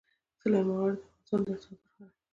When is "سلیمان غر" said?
0.41-0.91